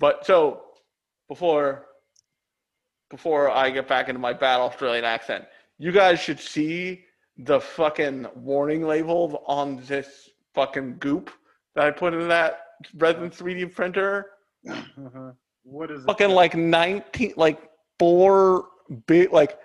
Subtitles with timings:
[0.00, 0.62] But so
[1.28, 1.86] before
[3.10, 5.44] before I get back into my bad Australian accent,
[5.78, 7.04] you guys should see
[7.38, 11.30] the fucking warning labels on this fucking goop
[11.74, 12.60] that I put in that
[12.96, 14.26] resin 3D printer.
[14.68, 15.32] Uh-huh.
[15.62, 16.06] What is it?
[16.06, 17.60] Fucking like 19, like
[17.98, 18.68] four
[19.06, 19.58] big, like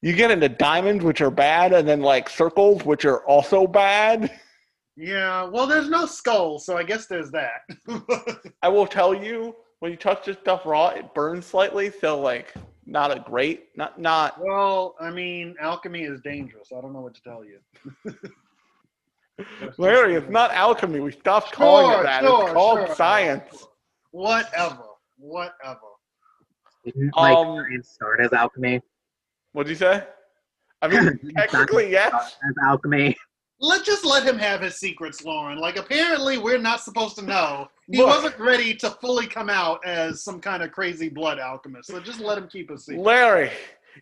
[0.00, 4.30] you get into diamonds, which are bad, and then like circles, which are also bad.
[5.00, 7.60] Yeah, well, there's no skull, so I guess there's that.
[8.62, 11.92] I will tell you, when you touch this stuff raw, it burns slightly.
[12.00, 12.52] So like,
[12.84, 14.40] not a great, not not.
[14.44, 16.70] well, I mean, alchemy is dangerous.
[16.76, 17.60] I don't know what to tell you.
[19.78, 20.98] Larry, it's not alchemy.
[20.98, 22.22] We stopped calling Sure, it that.
[22.24, 22.94] sure, it's called sure.
[22.96, 23.66] science.
[24.10, 24.82] Whatever.
[25.16, 25.78] Whatever.
[26.84, 28.80] Didn't like Um, science start as alchemy?
[29.52, 30.04] What'd you say?
[30.82, 32.36] I mean, technically, yes.
[32.42, 33.16] As alchemy.
[33.60, 35.58] Let's just let him have his secrets, Lauren.
[35.58, 37.68] Like, apparently, we're not supposed to know.
[37.90, 38.08] He Look.
[38.08, 41.88] wasn't ready to fully come out as some kind of crazy blood alchemist.
[41.88, 43.02] So just let him keep his secret.
[43.02, 43.50] Larry,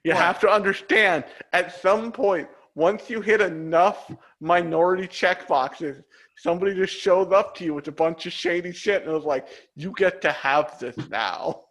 [0.02, 0.20] you What?
[0.20, 1.22] have to understand.
[1.52, 6.02] At some point, once you hit enough minority check boxes,
[6.36, 9.46] somebody just shows up to you with a bunch of shady shit and was like,
[9.76, 11.62] "You get to have this now."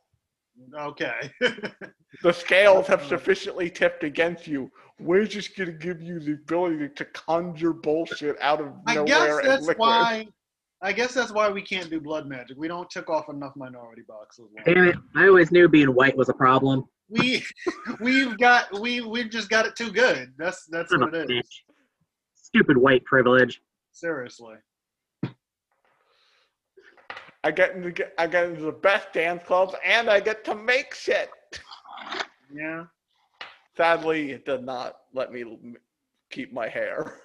[0.73, 1.31] Okay.
[2.23, 3.09] The scales have uh-huh.
[3.09, 4.71] sufficiently tipped against you.
[4.99, 9.39] We're just gonna give you the ability to conjure bullshit out of I nowhere guess
[9.43, 9.77] that's liquid.
[9.77, 10.27] why.
[10.81, 12.57] I guess that's why we can't do blood magic.
[12.57, 14.45] We don't tick off enough minority boxes.
[14.65, 14.95] Damn it!
[15.15, 16.85] I always knew being white was a problem.
[17.09, 17.43] We
[17.99, 20.33] we've got we we've just got it too good.
[20.37, 21.37] That's that's Son what of a it is.
[21.45, 21.73] bitch.
[22.35, 23.61] Stupid white privilege.
[23.91, 24.55] Seriously.
[27.43, 30.93] I get into I get into the best dance clubs and I get to make
[30.95, 31.29] shit.
[32.53, 32.85] Yeah.
[33.77, 35.43] Sadly, it did not let me
[36.31, 37.15] keep my hair.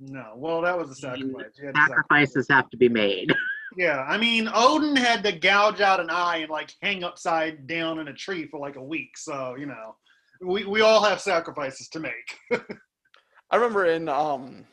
[0.00, 0.32] No.
[0.36, 1.52] Well, that was a sacrifice.
[1.58, 1.88] You had sacrifice.
[1.88, 3.34] Sacrifices have to be made.
[3.76, 4.00] Yeah.
[4.00, 8.08] I mean, Odin had to gouge out an eye and like hang upside down in
[8.08, 9.16] a tree for like a week.
[9.16, 9.94] So you know,
[10.40, 12.36] we we all have sacrifices to make.
[13.50, 14.64] I remember in um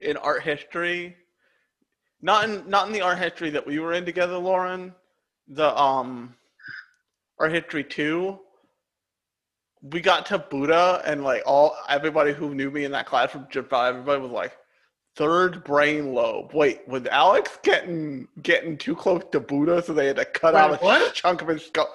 [0.00, 1.14] in art history,
[2.22, 4.94] not in not in the art history that we were in together, Lauren.
[5.48, 6.34] The um
[7.38, 8.38] art history two.
[9.90, 13.46] We got to Buddha and like all everybody who knew me in that class from
[13.54, 14.56] about everybody was like
[15.14, 16.52] third brain lobe.
[16.54, 20.60] Wait, was Alex getting getting too close to Buddha so they had to cut Wait,
[20.60, 21.14] out a what?
[21.14, 21.92] chunk of his skull?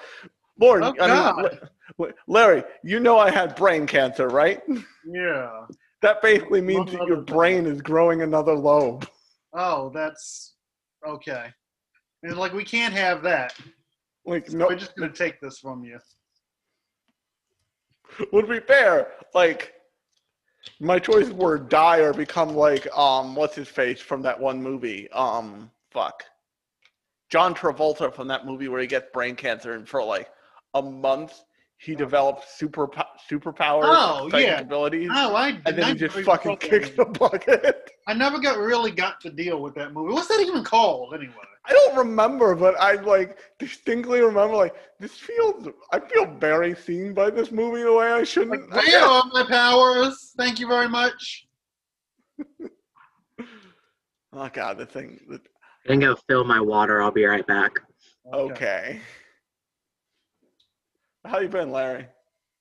[0.59, 1.59] Lauren, Oh, I God.
[1.97, 4.61] La- Larry, you know I had brain cancer, right?
[5.05, 5.65] yeah.
[6.01, 9.07] That basically means that your brain is growing another lobe.
[9.51, 10.53] Oh, that's
[11.03, 11.47] okay.
[12.21, 13.55] And like we can't have that.
[14.23, 15.97] Like, So no, we're just gonna take this from you.
[18.33, 19.07] would be fair.
[19.33, 19.73] Like,
[20.79, 25.09] my choices were die or become like, um, what's his face from that one movie?
[25.11, 26.23] Um, fuck.
[27.29, 30.29] John Travolta from that movie where he gets brain cancer and for like
[30.73, 31.41] a month
[31.77, 32.87] he develops super
[33.31, 34.59] superpowers, Oh, yeah.
[34.59, 37.89] abilities, Oh, I and then I he just fucking kicks the bucket.
[38.05, 40.13] I never got really got to deal with that movie.
[40.13, 41.33] What's that even called anyway?
[41.69, 45.67] I don't remember, but I like distinctly remember like this feels.
[45.93, 48.73] I feel very seen by this movie the way I shouldn't.
[48.73, 50.33] I where are my powers?
[50.35, 51.47] Thank you very much.
[54.33, 55.19] oh god, the thing.
[55.29, 55.39] The,
[55.87, 57.03] I'm gonna fill my water.
[57.03, 57.73] I'll be right back.
[58.33, 58.99] okay.
[61.25, 62.07] How you been, Larry?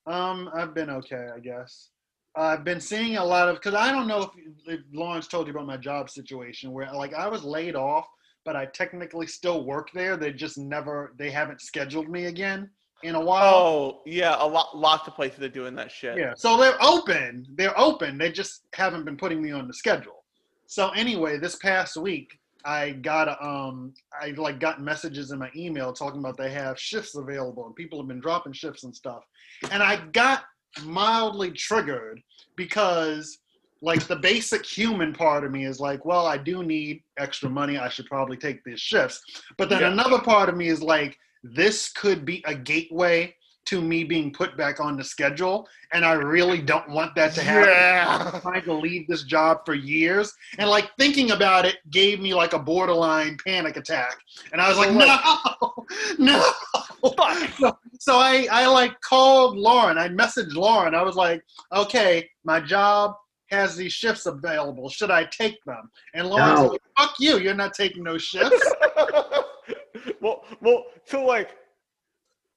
[0.07, 1.91] Um, I've been okay, I guess.
[2.37, 4.31] I've been seeing a lot of because I don't know if,
[4.67, 8.07] if Lawrence told you about my job situation where like I was laid off,
[8.49, 10.17] but I technically still work there.
[10.17, 12.71] They just never they haven't scheduled me again
[13.03, 13.55] in a while.
[13.55, 14.75] Oh yeah, a lot.
[14.75, 16.17] Lots of places are doing that shit.
[16.17, 17.45] Yeah, so they're open.
[17.57, 18.17] They're open.
[18.17, 20.25] They just haven't been putting me on the schedule.
[20.65, 25.51] So anyway, this past week I got a, um I like got messages in my
[25.55, 29.25] email talking about they have shifts available and people have been dropping shifts and stuff.
[29.71, 30.45] And I got
[30.83, 32.23] mildly triggered
[32.57, 33.41] because
[33.81, 37.79] like the basic human part of me is like, well, I do need extra money.
[37.79, 39.23] I should probably take these shifts.
[39.57, 39.93] But then Yeah.
[39.93, 43.35] another part of me is like, this could be a gateway
[43.67, 45.69] to me being put back on the schedule.
[45.93, 47.69] And I really don't want that to happen.
[47.69, 48.31] Yeah.
[48.35, 50.33] I'm trying to leave this job for years.
[50.59, 54.17] And like thinking about it gave me like a borderline panic attack.
[54.53, 55.85] And I was like, no,
[56.19, 56.51] no.
[57.61, 59.99] So, so I, I like called Lauren.
[59.99, 60.97] I messaged Lauren.
[60.97, 61.43] I was like,
[61.73, 63.15] okay, my job
[63.51, 64.89] has these shifts available.
[64.89, 65.91] Should I take them?
[66.15, 66.67] And Lauren's No.
[66.69, 67.39] like, fuck you.
[67.39, 68.75] You're not taking those shifts.
[70.21, 71.51] well, well, so like,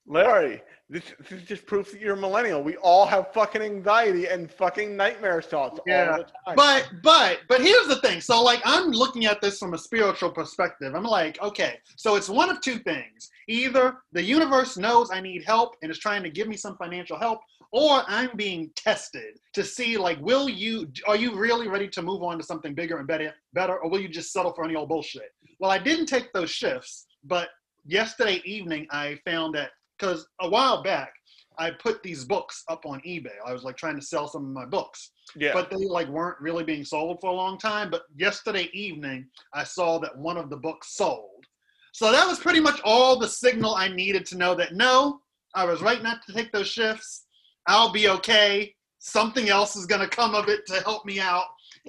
[0.06, 0.62] Larry,
[0.92, 2.62] This, this is just proof that you're a millennial.
[2.62, 6.56] We all have fucking anxiety and fucking nightmare thoughts Yeah, all the time.
[6.58, 8.20] But but but here's the thing.
[8.20, 10.94] So like I'm looking at this from a spiritual perspective.
[10.94, 13.30] I'm like, okay, so it's one of two things.
[13.48, 17.18] Either the universe knows I need help and is trying to give me some financial
[17.18, 17.40] help,
[17.72, 22.22] or I'm being tested to see like, will you are you really ready to move
[22.22, 24.90] on to something bigger and better better, or will you just settle for any old
[24.90, 25.34] bullshit?
[25.58, 27.48] Well, I didn't take those shifts, but
[27.86, 29.70] yesterday evening I found that
[30.02, 31.14] because a while back
[31.58, 33.36] I put these books up on eBay.
[33.46, 35.54] I was like trying to sell some of my books yeah.
[35.54, 37.90] but they like weren't really being sold for a long time.
[37.90, 41.46] But yesterday evening, I saw that one of the books sold.
[41.94, 45.20] So that was pretty much all the signal I needed to know that no,
[45.56, 47.26] I was right not to take those shifts.
[47.68, 48.74] I'll be okay.
[49.00, 51.46] Something else is going to come of it to help me out.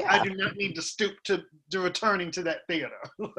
[0.09, 2.99] I do not need to stoop to, to returning to that theater.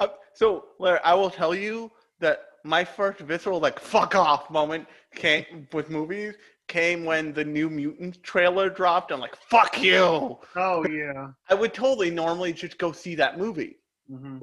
[0.00, 1.88] Uh, so, Larry, I will tell you
[2.18, 6.34] that my first visceral like fuck off moment came with movies
[6.68, 9.10] came when the New Mutants trailer dropped.
[9.12, 10.38] I'm like, fuck you.
[10.56, 11.28] oh yeah.
[11.50, 13.76] I would totally normally just go see that movie.
[14.08, 14.38] hmm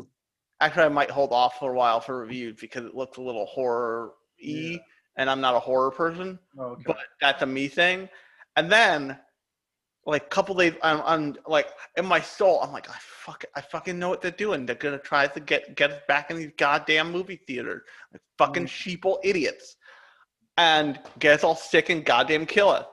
[0.62, 3.46] Actually, I might hold off for a while for reviews because it looks a little
[3.46, 4.12] horror
[4.44, 4.78] y, Yeah.
[5.16, 6.38] and I'm not a horror person.
[6.60, 6.84] Okay.
[6.86, 8.10] but that's a me thing.
[8.58, 9.18] And then,
[10.10, 11.68] like a couple days, I'm, I'm like
[11.98, 14.66] in my soul, I'm like, I fuck, I fucking know what they're doing.
[14.66, 18.66] They're gonna try to get get us back in these goddamn movie theaters, like fucking
[18.66, 18.68] Mm.
[19.00, 19.76] sheeple idiots,
[20.58, 22.86] and get us all sick and goddamn kill us.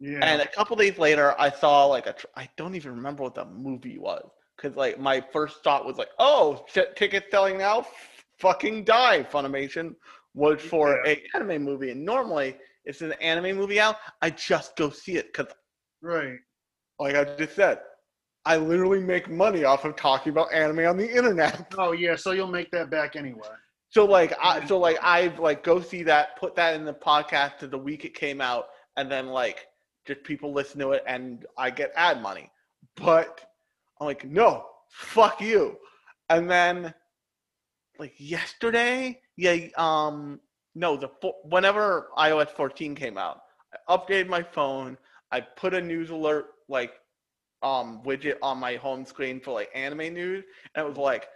[0.00, 0.18] yeah.
[0.22, 3.34] And a couple days later, I saw like a, tr- I don't even remember what
[3.34, 6.64] the movie was, because like my first thought was like, oh,
[6.96, 9.94] ticket selling now, F- fucking die, Funimation
[10.34, 11.12] was for Yeah.
[11.12, 12.56] a anime movie, and normally
[12.86, 15.52] if there's an anime movie out, I just go see it because,
[16.02, 16.38] right.
[16.98, 17.80] like I just said,
[18.44, 21.72] I literally make money off of talking about anime on the internet.
[21.78, 22.16] Oh yeah.
[22.16, 23.48] So you'll make that back anyway.
[23.90, 27.58] So like I so like I like go see that, put that in the podcast
[27.58, 29.66] to the week it came out, and then like
[30.06, 32.50] just people listen to it and I get ad money.
[32.96, 33.40] But
[34.00, 35.76] I'm like, no, fuck you.
[36.28, 36.94] And then
[37.98, 40.40] like yesterday, yeah, um,
[40.74, 41.10] no, the
[41.44, 43.40] whenever iOS 14 came out,
[43.88, 44.96] I updated my phone.
[45.32, 46.92] I put a news alert like
[47.62, 50.44] um widget on my home screen for like anime news,
[50.74, 51.28] and it was like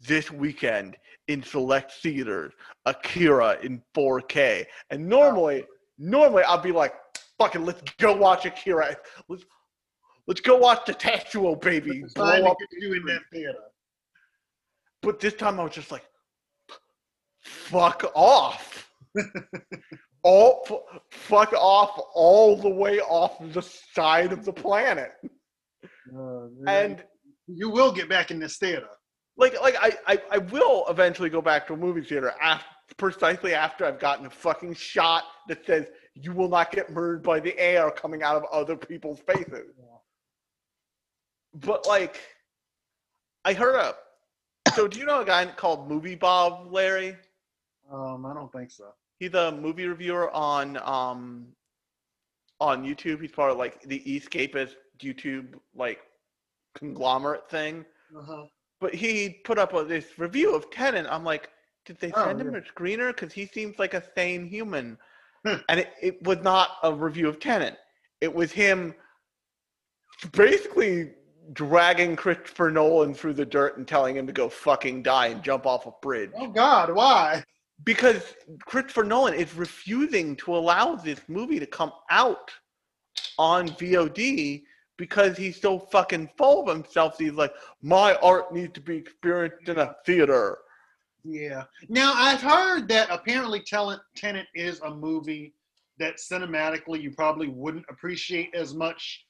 [0.00, 0.96] this weekend
[1.28, 2.52] in select theaters,
[2.84, 4.64] Akira in 4K.
[4.90, 5.64] And normally,
[5.98, 6.94] normally I'll be like,
[7.38, 8.96] fucking let's go watch Akira.
[9.28, 9.44] Let's
[10.26, 12.56] let's go watch the Tetsuo baby blow up.
[12.80, 13.58] you in that theater.
[15.02, 16.04] But this time I was just like,
[17.40, 18.90] fuck off.
[20.30, 25.12] all f- fuck off all the way off the side of the planet.
[26.16, 27.04] Uh, And
[27.46, 28.88] you will get back in this theater.
[29.36, 33.52] like like I, I I will eventually go back to a movie theater after precisely
[33.66, 35.84] after I've gotten a fucking shot that says
[36.14, 39.68] you will not get murdered by the air coming out of other people's faces.
[41.54, 42.20] But like
[43.44, 43.94] I heard a
[44.74, 47.16] so do you know a guy called Movie Bob Larry?
[47.92, 48.86] Um, I don't think so.
[49.18, 51.46] He's a movie reviewer on um
[52.60, 53.20] on YouTube.
[53.20, 56.00] He's part of like the Escapist YouTube like
[56.74, 57.84] conglomerate thing.
[58.16, 58.44] Uh-huh.
[58.80, 61.06] But he put up a, this review of Tenet.
[61.08, 61.48] I'm like,
[61.86, 62.58] did they Oh, send him yeah.
[62.58, 63.08] a screener?
[63.08, 64.98] Because he seems like a sane human.
[65.46, 65.56] Hmm.
[65.68, 67.78] and it, it was not a review of Tenet.
[68.20, 68.94] It was him
[70.32, 71.12] basically
[71.52, 75.66] dragging Christopher Nolan through the dirt and telling him to go fucking die and jump
[75.66, 76.30] off a bridge.
[76.36, 77.44] Oh God, why?
[77.84, 82.50] Because Christopher Nolan is refusing to allow this movie to come out
[83.38, 84.62] on VOD
[84.96, 87.18] because he's so fucking full of himself.
[87.18, 87.52] He's like,
[87.82, 90.58] my art needs to be experienced in a theater.
[91.22, 91.64] Yeah.
[91.88, 95.52] Now I've heard that apparently Tenet is a movie
[95.98, 99.24] that cinematically you probably wouldn't appreciate as much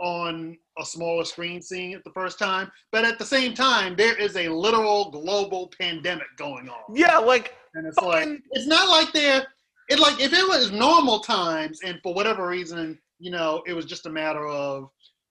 [0.00, 2.70] on a smaller screen seeing it the first time.
[2.92, 6.94] But at the same time, there is a literal global pandemic going on.
[6.94, 9.46] Yeah, like And it's like it's not like they're
[9.88, 13.84] it like if it was normal times and for whatever reason, you know, it was
[13.84, 14.90] just a matter of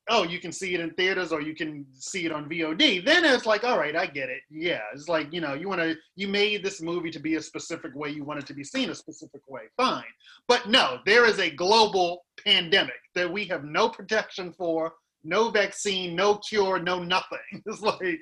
[0.10, 3.04] oh, you can see it in theaters or you can see it on VOD.
[3.04, 4.42] Then it's like, all right, I get it.
[4.50, 7.42] Yeah, it's like you know, you want to you made this movie to be a
[7.42, 9.64] specific way, you want it to be seen a specific way.
[9.76, 10.04] Fine,
[10.48, 16.16] but no, there is a global pandemic that we have no protection for, no vaccine,
[16.16, 17.38] no cure, no nothing.
[17.66, 18.22] It's like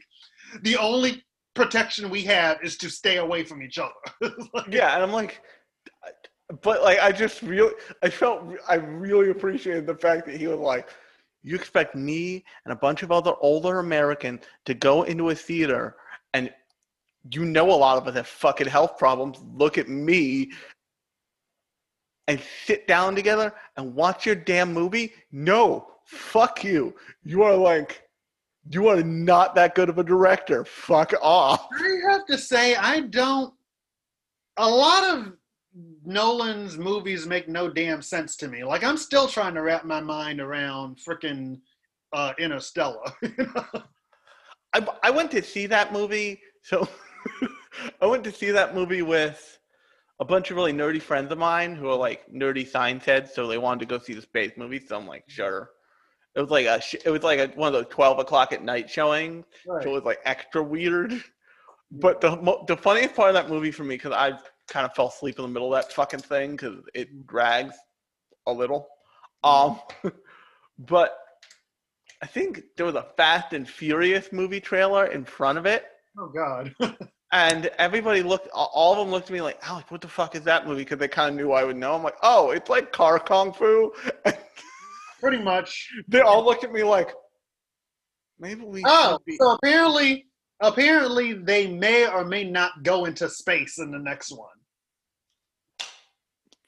[0.64, 1.24] the only
[1.56, 3.94] protection we have is to stay away from each other.
[4.54, 5.42] Like- yeah, and I'm like,
[6.62, 10.60] but like I just really, I felt, I really appreciated the fact that he was
[10.60, 10.90] like,
[11.42, 15.96] you expect me and a bunch of other older Americans to go into a theater
[16.34, 16.52] and
[17.32, 19.38] you know a lot of us have fucking health problems.
[19.56, 20.52] Look at me
[22.28, 25.14] and sit down together and watch your damn movie?
[25.32, 26.96] No, fuck you.
[27.24, 28.05] You are like,
[28.70, 30.66] you are not that good of a director.
[30.66, 31.68] Fuck off.
[31.72, 33.54] I have to say, I don't.
[34.58, 35.34] A lot of
[36.04, 38.64] Nolan's movies make no damn sense to me.
[38.64, 41.60] Like, I'm still trying to wrap my mind around freaking
[42.14, 43.12] uh, Interstellar.
[44.74, 46.40] I, I went to see that movie.
[46.64, 46.88] So
[48.02, 49.60] I went to see that movie with
[50.20, 53.34] a bunch of really nerdy friends of mine who are like nerdy science heads.
[53.34, 54.80] So they wanted to go see the space movie.
[54.80, 55.70] So I'm like, sure.
[56.36, 58.90] It was like a it was like a, one of those twelve o'clock at night
[58.90, 59.46] showing.
[59.66, 61.24] So it was like extra weird.
[61.92, 64.38] But the the funniest part of that movie for me because I
[64.68, 67.76] kind of fell asleep in the middle of that fucking thing because it drags
[68.48, 68.88] a little.
[69.44, 69.80] Um,
[70.80, 71.18] but
[72.22, 75.86] I think there was a Fast and Furious movie trailer in front of it,
[76.18, 76.74] Oh God.
[77.32, 78.48] and everybody looked.
[78.54, 81.00] All of them looked at me like, "Alex, what the fuck is that movie?" Because
[81.00, 81.94] they kind of knew I would know.
[81.94, 83.94] I'm like, "Oh, it's like car kung fu."
[85.26, 85.90] Pretty much.
[86.08, 87.10] they all looked at me like,
[88.40, 89.38] "Maybe we." Oh, be.
[89.38, 90.28] so apparently,
[90.60, 94.50] apparently they may or may not go into space in the next one.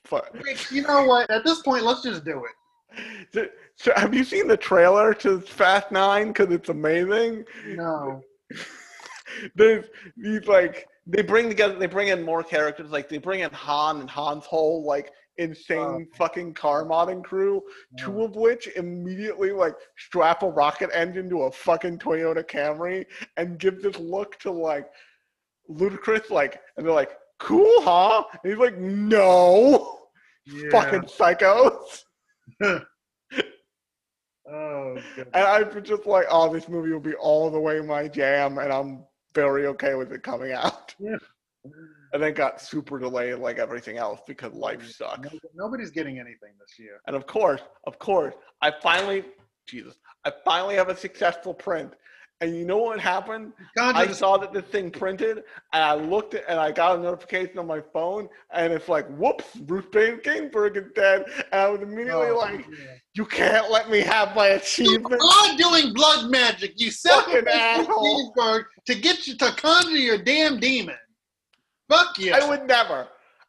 [0.06, 0.36] Fuck.
[0.72, 1.30] You know what?
[1.30, 3.32] At this point, let's just do it.
[3.32, 6.30] So, so have you seen the trailer to Fast Nine?
[6.30, 7.44] Because it's amazing.
[7.68, 8.22] No.
[9.56, 9.86] There's
[10.16, 12.90] these like they bring together, they bring in more characters.
[12.90, 17.62] Like they bring in Han and Han's whole like insane fucking car modding crew.
[17.98, 23.06] Two of which immediately like strap a rocket engine to a fucking Toyota Camry
[23.38, 24.88] and give this look to like
[25.68, 26.30] ludicrous.
[26.30, 30.00] Like and they're like, "Cool, huh?" And he's like, "No,
[30.46, 30.70] Yeah.
[30.72, 32.04] fucking psychos."
[34.50, 35.28] Oh, God.
[35.34, 38.72] And I'm just like, oh, this movie will be all the way my jam, and
[38.72, 39.04] I'm
[39.34, 40.96] very okay with it coming out.
[41.00, 41.18] Yeah.
[42.14, 45.28] And then got super delayed like everything else because life sucks.
[45.54, 47.02] Nobody's getting anything this year.
[47.06, 49.26] And of course, of course, I finally,
[49.68, 51.94] Jesus, I finally have a successful print.
[52.40, 53.52] And you know what happened?
[53.80, 55.40] I the- saw that this thing printed,
[55.74, 59.08] and I looked at, and I got a notification on my phone, and it's like,
[59.18, 61.26] whoops, Ruth Bader Ginsburg is dead.
[61.52, 62.86] And I was immediately Oh, like, yeah.
[63.16, 66.74] you can't let me have my achievement." You are doing blood magic.
[66.80, 66.92] You
[67.48, 68.34] asshole.
[68.36, 70.96] Ginsburg to get you to conjure your damn demon.
[71.90, 72.34] Fuck you.
[72.34, 73.08] I would never.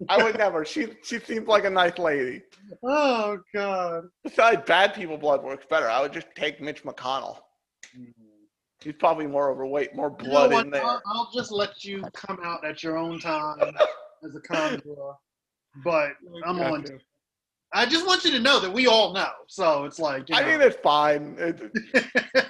[0.09, 0.65] I would never.
[0.65, 2.43] She she seems like a nice lady.
[2.85, 4.05] Oh God.
[4.23, 5.89] Besides, bad people blood works better.
[5.89, 7.39] I would just take Mitch McConnell.
[8.81, 10.85] He's probably more overweight, more You know blood in there.
[10.85, 13.59] I'll, I'll just let you come out at your own time
[14.25, 15.15] as a conjurer.
[15.83, 16.13] But
[16.47, 16.83] I'm on.
[16.83, 16.99] Gotcha.
[17.75, 19.31] I just want you to know that we all know.
[19.47, 21.37] So it's like, you I mean, it's fine.
[21.39, 21.61] It's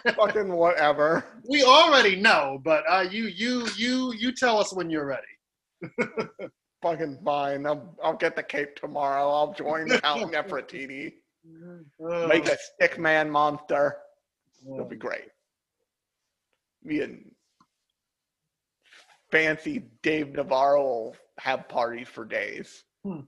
[0.16, 1.24] fucking whatever.
[1.48, 2.60] we already know.
[2.62, 5.26] But uh, you, you, you, you tell us when you're ready.
[6.82, 7.66] Fucking fine.
[7.66, 9.28] I'll, I'll get the cape tomorrow.
[9.30, 11.12] I'll join Count Nefertiti.
[12.04, 13.96] Uh, Make a stick man monster.
[14.68, 15.28] uh, It'll be great.
[16.84, 17.30] Me and
[19.30, 22.84] fancy Dave Navarro will have parties for days.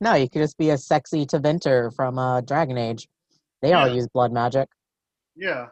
[0.00, 3.06] No, you could just be a sexy Tevinter from uh, Dragon Age.
[3.62, 3.94] They all Yeah.
[3.94, 4.68] use blood magic.
[5.36, 5.66] yeah.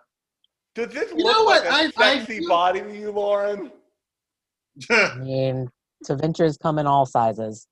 [0.76, 1.64] Does this You look know what?
[1.64, 3.72] like a I- I sexy do- body to you, Lauren?
[4.90, 5.68] I mean,
[6.04, 7.66] Tevinters come in all sizes.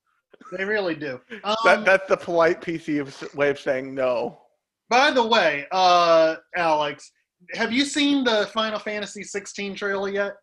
[0.56, 1.20] they really do.
[1.42, 4.40] Um, That that's the polite PC of, way of saying no.
[4.88, 7.10] By the way, uh, Alex,
[7.54, 10.34] have you seen the Final Fantasy 16 trailer yet?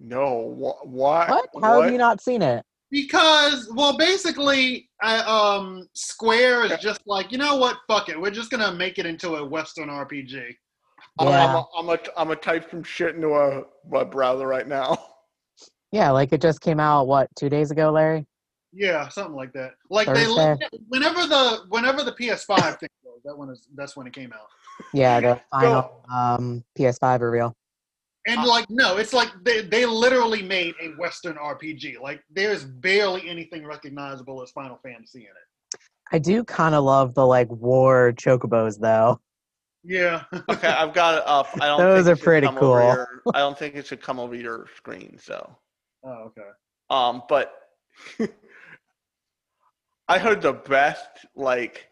[0.00, 0.50] No.
[0.54, 1.28] Wh- what?
[1.28, 1.48] What?
[1.62, 2.64] How have you not seen it?
[2.90, 7.76] Because, well, basically, I, um, Square is just like, you know what?
[7.88, 8.20] Fuck it.
[8.20, 10.54] We're just gonna make it into a Western RPG.
[11.18, 11.46] I'm, Yeah.
[11.46, 14.96] I'm, a, I'm, a, I'm a type some shit into a web browser right now.
[15.94, 18.26] Yeah, like it just came out what two days ago, Larry?
[18.72, 19.74] Yeah, something like that.
[19.90, 20.58] Like they, Thursday.
[20.88, 24.48] whenever the whenever the PS5 thing goes, that one is that's when it came out.
[24.92, 27.54] Yeah, the final um, PS5 reveal.
[28.26, 32.00] And Uh, like, no, it's like they, they literally made a Western RPG.
[32.00, 35.80] Like, there's barely anything recognizable as Final Fantasy in it.
[36.10, 39.20] I do kind of love the like war chocobos though.
[39.84, 40.24] Yeah.
[40.50, 41.46] Okay, I've got it up.
[41.60, 41.78] I don't.
[41.78, 42.80] Those think are pretty cool.
[42.80, 45.18] your- I don't think it should come over your screen.
[45.22, 45.56] So,
[46.04, 46.48] oh, okay.
[46.90, 47.52] um, but
[50.08, 51.88] I heard the best like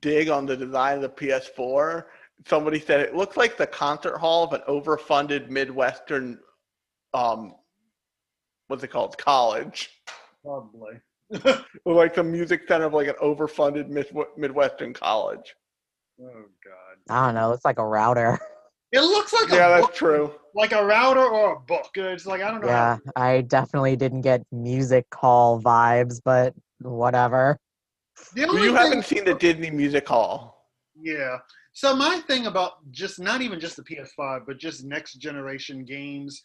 [0.00, 2.04] dig on the design of the PS4.
[2.46, 6.40] Somebody said it looks like the concert hall of an overfunded Midwestern,
[7.14, 7.54] um,
[8.66, 9.90] what's it called, college.
[10.42, 11.00] Probably.
[11.84, 13.88] Or like the music center of like an overfunded
[14.36, 15.54] Midwestern college.
[16.20, 16.96] Oh God.
[17.08, 17.52] I don't know.
[17.52, 18.38] It's like a router.
[18.92, 20.34] It looks like Yeah, a that's book, true.
[20.54, 21.90] like a router or a book.
[21.96, 22.68] It's like I don't know.
[22.68, 27.58] Yeah, I definitely didn't get music hall vibes, but whatever.
[28.34, 30.68] The Well, only you thing- haven't seen the Disney Music Hall.
[30.94, 31.38] Yeah.
[31.72, 36.44] So my thing about just not even just the PS5, but just next generation games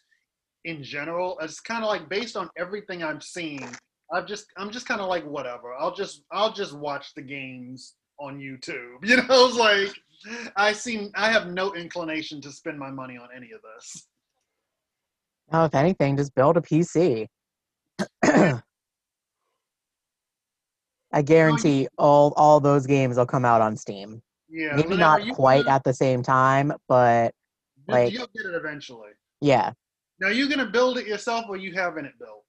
[0.64, 3.68] in general, it's kind of like based on everything I'm seeing.
[4.12, 5.74] I've just I'm just kind of like whatever.
[5.78, 8.96] I'll just I'll just watch the games on YouTube.
[9.04, 9.92] You know, it's like
[10.56, 14.06] I seem I have no inclination to spend my money on any of this.
[15.52, 17.26] Oh, if anything, just build a PC.
[21.12, 24.22] I guarantee all all those games will come out on Steam.
[24.50, 24.76] Yeah.
[24.76, 27.34] Maybe not quite wanna- at the same time, but
[27.86, 29.10] like- you'll get it eventually.
[29.40, 29.72] yeah.
[30.20, 32.44] Now you gonna build it yourself or you having it built?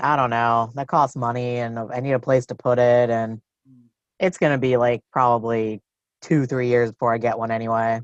[0.00, 0.72] I don't know.
[0.76, 3.88] That costs money, and I need a place to put it, and Mm.
[4.18, 5.80] it's gonna be like probably
[6.20, 8.00] two, three years before I get one anyway.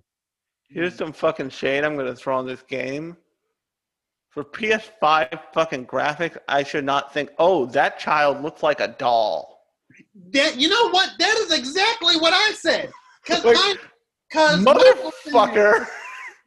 [0.68, 3.16] Here's some fucking shade I'm gonna throw on this game.
[4.30, 9.60] For PS5 fucking graphics, I should not think, oh, that child looks like a doll.
[10.32, 11.10] That you know what?
[11.18, 12.90] That is exactly what I said.
[13.26, 13.76] Cause Like, I,
[14.32, 15.86] cause Motherfucker!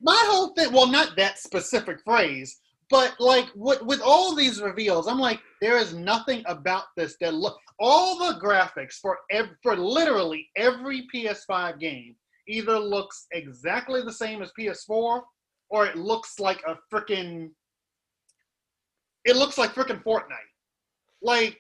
[0.02, 0.72] My whole thing.
[0.72, 2.60] Well, not that specific phrase,
[2.90, 7.34] but like with with all these reveals, I'm like, there is nothing about this that
[7.34, 7.58] look.
[7.80, 12.16] All the graphics for ev- for literally every PS5 game
[12.48, 15.22] either looks exactly the same as PS4,
[15.70, 17.50] or it looks like a freaking.
[19.26, 20.52] It looks like freaking Fortnite.
[21.22, 21.60] Like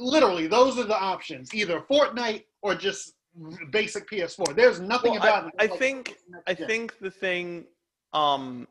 [0.00, 3.12] literally those are the options either fortnite or just
[3.70, 6.16] basic ps4 there's nothing Well, about it I like think
[6.46, 7.66] I think the thing,
[8.12, 8.66] um,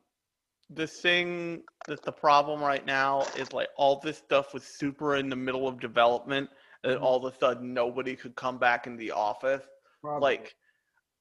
[0.70, 5.30] the thing that the problem right now is like all this stuff was super in
[5.30, 6.50] the middle of development,
[6.84, 7.02] and Mhm.
[7.02, 9.66] all of a sudden nobody could come back in the office.
[10.02, 10.22] Probably.
[10.38, 10.56] Like,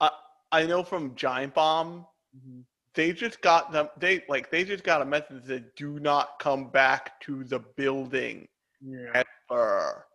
[0.00, 0.10] I
[0.52, 2.64] I know from Giant Bomb, Mhm.
[2.94, 3.88] they just got them.
[3.96, 8.48] They like they just got a message that do not come back to the building
[8.80, 10.06] yeah ever.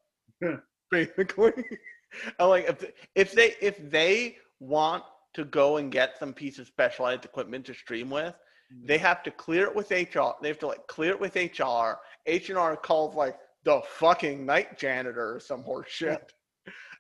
[0.91, 1.53] Basically,
[2.39, 5.03] I'm like if if they if they want
[5.33, 8.35] to go and get some piece of specialized equipment to stream with,
[8.83, 10.31] they have to clear it with HR.
[10.41, 11.99] They have to like clear it with HR.
[12.25, 16.31] H and R calls like the fucking night janitor or some horse shit,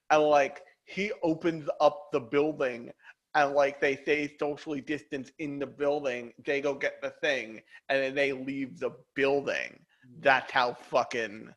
[0.09, 2.91] and like he opens up the building.
[3.35, 8.03] And like they stay socially distanced in the building, they go get the thing, and
[8.03, 9.79] then they leave the building
[10.19, 11.49] that's how fucking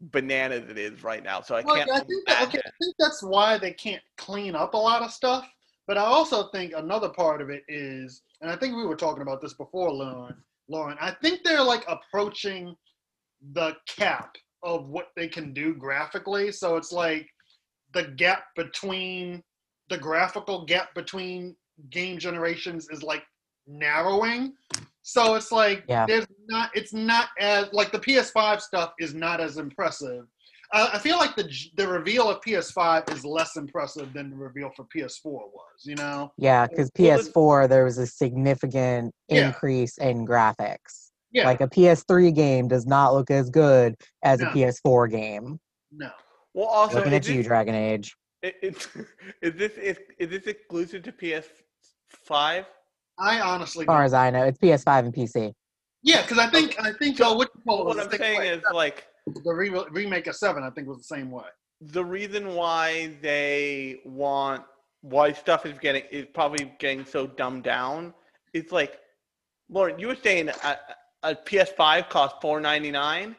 [0.00, 1.40] bananas it is right now.
[1.40, 2.58] So I Well, can't I think that, okay.
[2.58, 5.48] I think that's why they can't clean up a lot of stuff.
[5.86, 9.22] But I also think another part of it is, and I think we were talking
[9.22, 10.36] about this before, Lauren.
[10.68, 12.74] Lauren, I think they're like approaching
[13.52, 16.50] the cap of what they can do graphically.
[16.50, 17.28] So it's like
[17.94, 19.42] the gap between
[19.88, 21.54] the graphical gap between
[21.90, 23.22] game generations is like
[23.66, 24.54] narrowing.
[25.02, 26.06] So it's like Yeah.
[26.06, 30.26] there's not it's not as like the PS5 stuff is not as impressive.
[30.92, 34.84] I feel like the the reveal of PS5 is less impressive than the reveal for
[34.94, 35.84] PS4 was.
[35.84, 36.32] You know?
[36.36, 39.48] Yeah, because PS4 there was a significant Yeah.
[39.48, 41.10] increase in graphics.
[41.32, 41.44] Yeah.
[41.46, 44.48] Like a PS3 game does not look as good as No.
[44.48, 45.58] a PS4 game.
[45.92, 46.10] no.
[46.54, 48.16] Well, also, Looking is at you, Dragon Age.
[48.42, 48.88] it, it's,
[49.42, 52.64] is this is, is this exclusive to PS5?
[53.18, 55.52] I honestly As far as I know, it's PS5 and PC.
[56.02, 58.38] Yeah, because I think I think So, uh, what, you call it What I'm saying
[58.38, 58.48] way.
[58.50, 60.62] is like the re- remake of Seven.
[60.62, 61.44] I think was the same way.
[61.80, 64.62] the reason why they want
[65.02, 68.12] why stuff is getting is probably getting so dumbed down.
[68.54, 68.98] It's like,
[69.68, 70.76] Lauren, you were saying a,
[71.22, 73.36] a PS5 costs four ninety nine.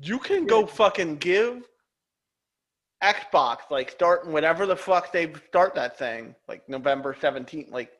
[0.00, 1.62] You can go fucking give
[3.02, 7.90] Xbox like starting whatever the fuck they start that thing like November seventeenth, like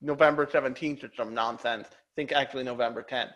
[0.00, 1.86] November seventeenth or some nonsense.
[1.90, 3.32] I think actually November tenth.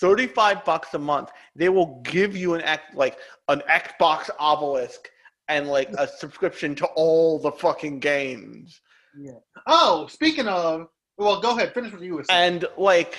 [0.00, 1.30] Thirty five bucks a month.
[1.54, 5.10] They will give you an X like an Xbox obelisk
[5.48, 8.80] and like a subscription to all the fucking games.
[9.18, 9.32] Yeah.
[9.66, 11.74] Oh, speaking of, well, go ahead.
[11.74, 12.54] Finish what you were saying.
[12.54, 13.16] And like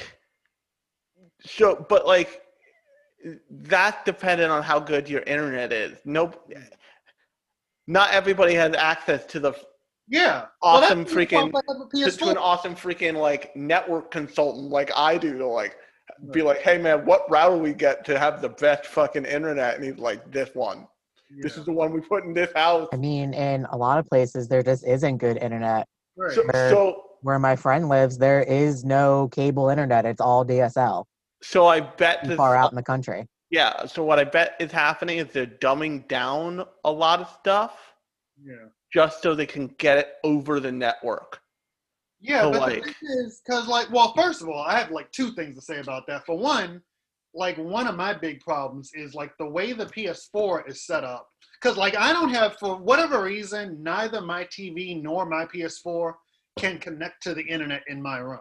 [1.45, 2.41] so but like
[3.49, 5.97] that's dependent on how good your internet is.
[6.05, 6.51] Nope.
[7.87, 9.53] Not everybody has access to the
[10.07, 10.45] yeah.
[10.61, 14.91] awesome what freaking- I love about to, to an awesome freaking like network consultant like
[14.95, 15.75] I do to like
[16.31, 19.75] be like, hey man, what route do we get to have the best fucking internet?
[19.75, 20.87] And he's like, this one.
[21.41, 22.87] This is the one we put in this house.
[22.93, 25.87] I mean, in a lot of places, there just isn't good internet.
[26.15, 26.31] Right.
[26.31, 30.05] So, Where- so Where my friend lives, there is no cable internet.
[30.05, 31.05] It's all DSL.
[31.41, 33.25] so I bet this Far out in the country.
[33.49, 33.85] yeah.
[33.87, 37.93] So what I bet is happening is they're dumbing down a lot of stuff
[38.43, 38.67] yeah.
[38.93, 41.39] just so they can get it over the network.
[42.23, 45.11] Yeah, but like- the thing is, because like, well, first of all, I have like
[45.11, 46.25] two things to say about that.
[46.25, 46.81] For one,
[47.35, 51.27] like one of my big problems is like the way the PS4 is set up.
[51.61, 56.13] Because like I don't have for whatever reason, neither my TV nor my PS4
[56.57, 58.39] can connect to the internet in my room.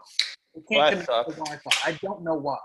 [0.54, 1.36] It can't that connect to.
[1.36, 1.90] Wi-Fi.
[1.90, 2.58] I don't know why.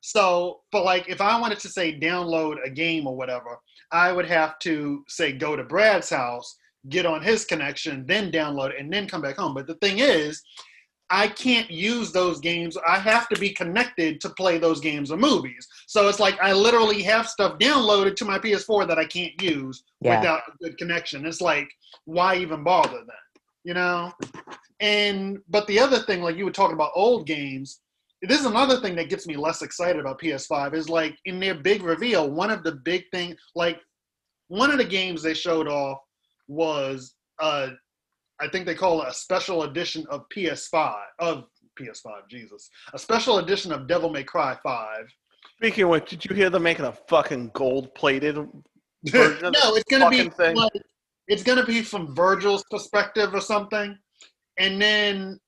[0.00, 3.58] So, but like if I wanted to say download a game or whatever,
[3.90, 6.56] I would have to say go to Brad's house,
[6.88, 9.54] get on his connection, then download it, and then come back home.
[9.54, 10.42] But the thing is,
[11.10, 12.76] I can't use those games.
[12.88, 15.68] I have to be connected to play those games or movies.
[15.86, 19.84] So it's like I literally have stuff downloaded to my PS4 that I can't use
[20.00, 20.18] Yeah.
[20.18, 21.26] without a good connection.
[21.26, 21.68] It's like,
[22.06, 23.42] why even bother then?
[23.64, 24.12] You know?
[24.80, 27.80] And but the other thing, like you were talking about old games,
[28.22, 31.54] this is another thing that gets me less excited about PS5 is like in their
[31.54, 33.78] big reveal, one of the big thing, like
[34.48, 35.98] one of the games they showed off
[36.48, 37.68] was uh
[38.40, 41.44] I think they call it a special edition of PS5 of
[41.80, 42.68] PS5, Jesus.
[42.92, 45.06] A special edition of Devil May Cry 5.
[45.56, 48.36] Speaking of which, did you hear they're making a fucking gold plated
[49.06, 50.56] version of no, it's gonna be thing?
[50.56, 50.72] like
[51.28, 53.96] it's gonna be from Virgil's perspective or something,
[54.58, 55.38] and then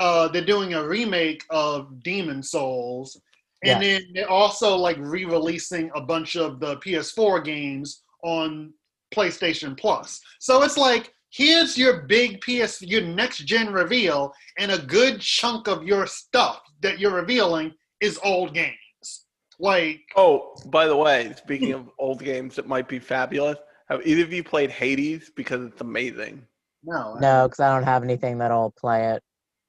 [0.00, 3.20] uh, they're doing a remake of Demon Souls,
[3.64, 8.72] and then they're also like re-releasing a bunch of the PS4 games on
[9.14, 10.20] PlayStation Plus.
[10.40, 15.68] So it's like here's your big PS, your next gen reveal, and a good chunk
[15.68, 19.26] of your stuff that you're revealing is old games.
[19.60, 24.22] Like Oh, by the way, speaking of old games that might be fabulous, have either
[24.24, 25.30] of you played Hades?
[25.34, 26.44] Because it's amazing.
[26.82, 29.22] no, No, because I don't have anything that'll play it.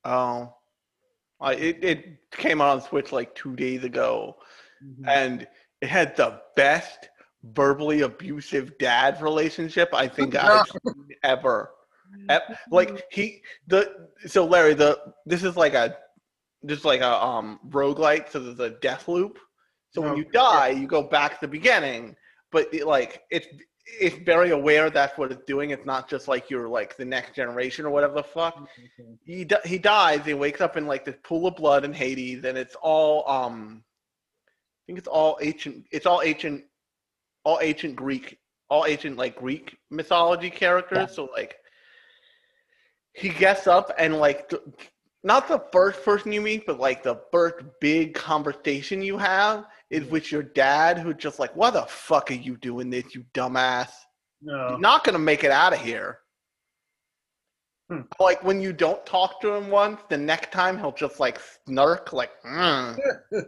[0.04, 0.54] Oh,
[1.42, 4.38] I, it, it came out on Switch like two days ago,
[4.84, 5.08] Mhm.
[5.08, 5.48] and
[5.82, 7.10] it had the best
[7.54, 11.72] verbally abusive dad relationship I think I've seen ever.
[12.72, 15.98] Like he the so Larry the this is like a
[16.64, 19.40] this is like a um roguelike so there's a death loop.
[19.92, 20.32] So when you Okay.
[20.32, 22.16] die, you go back to the beginning,
[22.52, 23.48] but it, like it's
[23.86, 25.70] it's very aware that's what it's doing.
[25.72, 28.68] It's not just like you're like the next generation or whatever the fuck
[29.24, 30.26] he di- he dies.
[30.26, 33.84] He wakes up in like this pool of blood in Hades, and it's all um,
[34.48, 35.86] I think it's all ancient.
[35.92, 36.64] It's all ancient,
[37.46, 38.38] all ancient Greek,
[38.70, 40.98] all ancient like Greek mythology characters.
[40.98, 41.06] Yeah.
[41.06, 41.56] So like,
[43.14, 44.62] he gets up and like, th-
[45.24, 50.06] not the first person you meet, but like the first big conversation you have is
[50.10, 53.90] with your dad, who's just like, "Why the fuck are you doing this, you dumbass?"
[54.42, 54.70] no.
[54.70, 56.20] You're not gonna make it out of here.
[57.90, 58.02] Hmm.
[58.20, 62.14] Like when you don't talk to him once, the next time he'll just like snark,
[62.14, 62.98] like "Mm."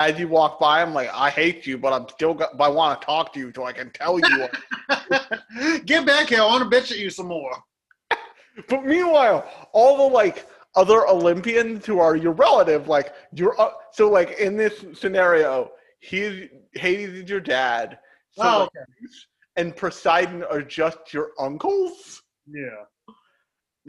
[0.00, 2.68] as you walk by I'm like I hate you, but I'm still, go- but I
[2.68, 4.48] want to talk to you so I can tell you.
[5.84, 6.40] Get back here.
[6.42, 7.52] I want to bitch at you some more.
[8.68, 14.10] but meanwhile, all the like other Olympians who are your relative, like you're, uh, so
[14.10, 17.98] like in this scenario, he's Hades is your dad,
[18.32, 18.70] so, Oh, like,
[19.56, 22.22] and Poseidon are just your uncles.
[22.46, 22.84] Yeah.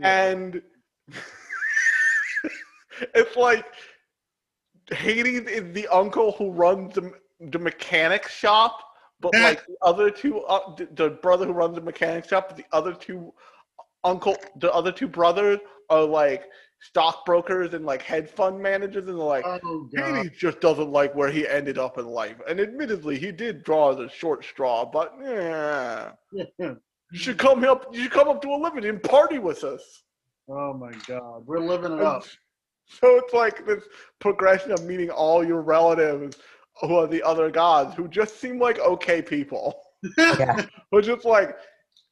[0.01, 0.61] and
[3.15, 3.65] it's like
[4.91, 8.79] Hades is the uncle who runs the, the mechanic shop,
[9.21, 12.57] but like the other two, uh, the, the brother who runs the mechanic shop, but
[12.57, 13.33] the other two
[14.03, 16.43] uncle, the other two brothers are like
[16.81, 19.45] stockbrokers and like hedge fund managers, and they're like.
[19.45, 20.15] oh god.
[20.15, 23.93] Hades just doesn't like where he ended up in life, and admittedly, he did draw
[23.95, 24.83] the short straw.
[24.85, 26.11] But yeah,
[26.59, 26.75] you
[27.13, 27.87] should come up.
[27.93, 30.03] You should come up to a living and party with us.
[30.49, 31.45] oh my god.
[31.45, 32.25] We're living it up.
[32.87, 33.83] So it's like this
[34.19, 36.37] progression of meeting all your relatives
[36.81, 39.79] who are the other gods who just seem like okay people.
[40.17, 40.65] Yeah.
[40.91, 41.55] Who just like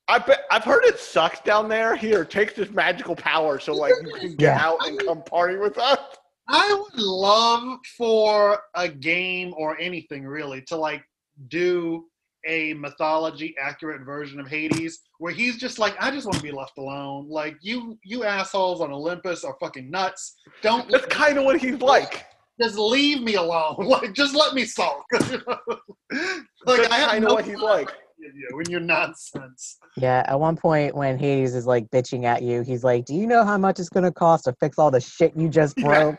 [0.07, 1.95] I bet I've heard it sucks down there.
[1.95, 4.65] Here, take this magical power so like you can get Yeah.
[4.65, 5.99] out and come party with us.
[6.47, 11.03] I would love for a game or anything really to like
[11.49, 12.05] do
[12.47, 16.51] a mythology accurate version of Hades where he's just like, I just want to be
[16.51, 17.27] left alone.
[17.29, 20.35] Like you you assholes on Olympus are fucking nuts.
[20.61, 22.25] Don't That's kind of what he's like.
[22.61, 23.75] just leave me alone.
[23.87, 25.03] Like just let me sulk.
[25.13, 25.21] like
[26.65, 27.87] That's I have kind of no what he's like.
[28.19, 29.77] with you in your nonsense.
[29.97, 33.27] Yeah, at one point when Hades is like bitching at you, he's like, "Do you
[33.27, 36.15] know how much it's gonna cost to fix all the shit you just broke?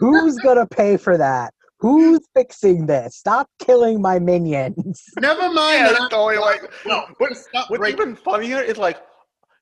[0.00, 1.52] Who's gonna pay for that?
[1.80, 3.16] Who's fixing this?
[3.16, 6.62] Stop killing my minions." Never mind Yeah, that it's totally like.
[6.86, 8.98] no, What- stop What's breaking even funnier is like,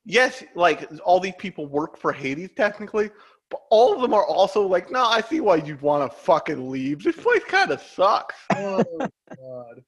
[0.05, 3.11] yes, like all these people work for Hades technically,
[3.50, 6.70] but all of them are also like, no, I see why you'd want to fucking
[6.70, 7.03] leave.
[7.03, 8.35] This place kind of sucks.
[8.57, 9.83] Oh god.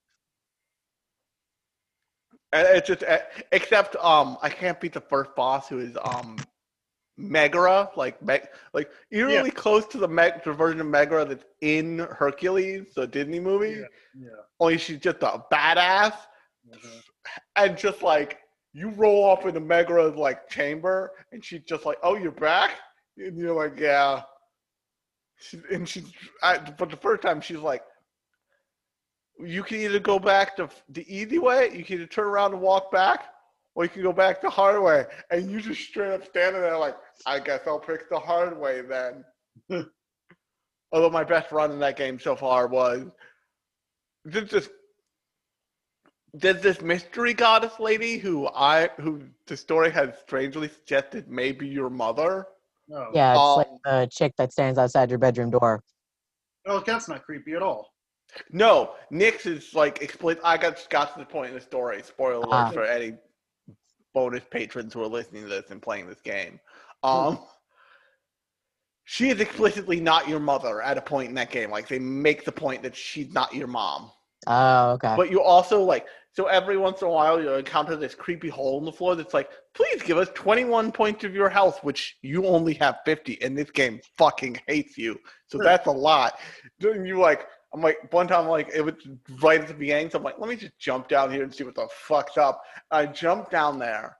[2.52, 3.18] And it's just, eh,
[3.52, 6.36] except um, I can't beat the first boss who is um,
[7.16, 11.98] Megara, like Meg, like eerily close to the Meg, the version of Megara that's in
[11.98, 13.82] Hercules, the Disney movie.
[14.18, 14.28] Yeah.
[14.60, 16.14] Only she's just a badass,
[16.68, 17.02] Mhm.
[17.56, 18.40] and just like
[18.72, 22.72] you roll off into Megara's like chamber, and she's just like, "Oh, you're back,"
[23.16, 24.22] and you're like, "Yeah."
[25.38, 27.82] She, and she's, I, but the first time she's like,
[29.38, 32.62] "You can either go back to the easy way, you can either turn around and
[32.62, 33.32] walk back,
[33.76, 36.76] or you can go back the hard way." And you just straight up standing there
[36.76, 39.24] like, "I guess I'll pick the hard way then."
[40.92, 43.06] Although my best run in that game so far was
[44.24, 44.68] there's this
[46.32, 51.88] there's this mystery goddess lady who I who the story has strangely suggested maybe your
[51.90, 52.46] mother.
[52.88, 53.10] No.
[53.14, 55.82] Yeah, it's like Um, the chick that stands outside your bedroom door.
[56.66, 57.92] Oh, that's not creepy at all.
[58.50, 60.36] No, Nyx is like explain.
[60.44, 62.02] I got got to the point in the story.
[62.02, 62.70] Spoiler alert Ah.
[62.70, 63.16] for any
[64.16, 66.58] bonus patrons who are listening to this and playing this game.
[67.02, 67.38] Um,
[69.04, 71.70] she is explicitly not your mother at a point in that game.
[71.70, 74.10] Like they make the point that she's not your mom.
[74.46, 75.12] Oh, okay.
[75.18, 78.78] But you also like so every once in a while you encounter this creepy hole
[78.78, 82.46] in the floor that's like, please give us 21 points of your health, which you
[82.46, 85.18] only have 50, and this game fucking hates you.
[85.46, 86.38] So that's a lot.
[86.78, 88.94] Then you like I'm like one time like it was
[89.42, 91.64] right at the beginning, so I'm like, let me just jump down here and see
[91.64, 92.62] what the fuck's up.
[92.90, 94.16] I jump down there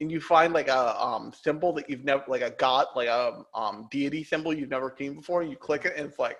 [0.00, 3.44] and you find like a um symbol that you've never like a god like a
[3.54, 6.38] um deity symbol you've never seen before, and you click it and it's like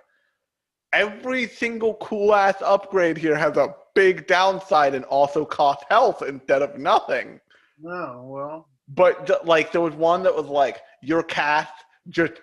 [0.93, 6.63] every single cool ass upgrade here has a big downside and also costs health instead
[6.63, 7.41] of nothing.
[7.81, 11.73] No, well, But like there was one that was like your cast
[12.11, 12.35] just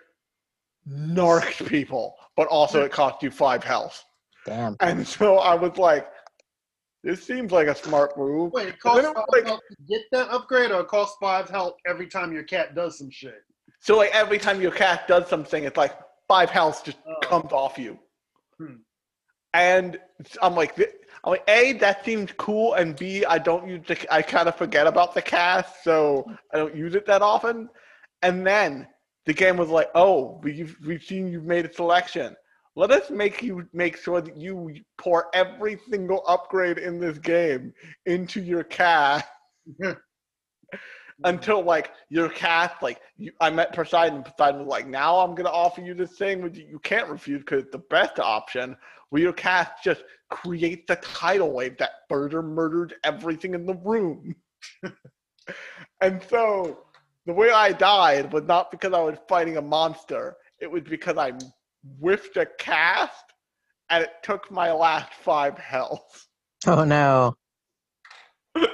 [0.87, 4.01] narcs people, but also it cost you five health.
[4.45, 4.77] Damn.
[4.79, 6.07] And so I was like,
[7.03, 8.53] this seems like a smart move.
[8.53, 11.73] wait, it costs five like- health to get that upgrade, or it costs five health
[11.85, 13.41] every time your cat does some shit.
[13.81, 15.93] So like every time your cat does something, it's like
[16.29, 17.19] five health just Oh.
[17.27, 17.99] comes off you.
[18.57, 18.75] Hmm.
[19.53, 19.99] And
[20.41, 20.79] I'm like,
[21.25, 24.55] I'm like, a that seems cool, and b I don't use the, I kind of
[24.55, 26.23] forget about the cast, so
[26.53, 27.67] I don't use it that often.
[28.21, 28.87] And then
[29.25, 32.35] the game was like, oh, we've we've seen you've made a selection.
[32.75, 37.73] Let us make you make sure that you pour every single upgrade in this game
[38.05, 39.25] into your cast
[41.23, 44.23] until like your cast like you, I met Poseidon.
[44.23, 47.63] Poseidon was like, now I'm gonna offer you this thing which you can't refuse because
[47.63, 48.77] it's the best option.
[49.09, 54.35] Where your cast just creates the tidal wave that further murdered everything in the room.
[56.01, 56.85] and so
[57.25, 60.35] the way I died was not because I was fighting a monster.
[60.59, 61.33] It was because I
[61.99, 63.25] whiffed a cast
[63.89, 66.27] and it took my last five health.
[66.67, 67.35] Oh no.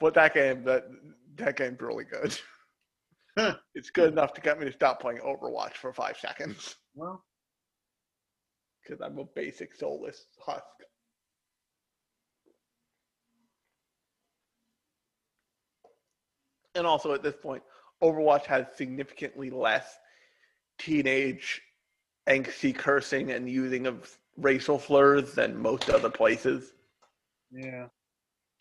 [0.00, 0.84] But that game, that
[1.36, 2.36] that game's really good.
[3.38, 3.54] Huh.
[3.74, 7.24] it's good enough to get me to stop playing Overwatch for five seconds Well,
[8.82, 10.64] because I'm a basic soulless husk.
[16.74, 17.62] And also at this point,
[18.02, 19.98] Overwatch has significantly less
[20.78, 21.62] teenage
[22.28, 26.72] angsty cursing and using of racial slurs than most other places.
[27.50, 27.86] yeah.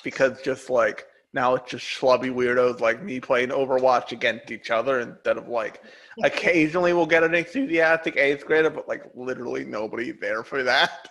[0.03, 4.99] because just like now it's just schlubby weirdos like me playing Overwatch against each other
[4.99, 5.81] instead of like
[6.23, 11.07] occasionally we'll get an enthusiastic eighth grader, but like literally nobody there for that.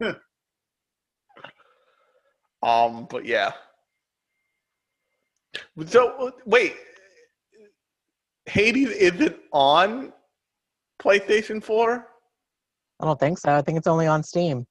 [2.62, 3.52] um, but yeah.
[5.86, 6.76] So wait,
[8.46, 10.12] Hades isn't on
[11.00, 12.06] PlayStation Four.
[13.00, 13.54] I don't think so.
[13.54, 14.66] I think it's only on Steam.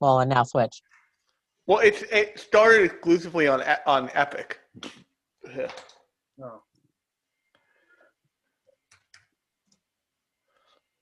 [0.00, 0.82] Well, and now Switch.
[1.66, 4.58] Well, it's it started exclusively on on Epic.
[5.56, 5.70] Yeah.
[6.36, 6.62] No.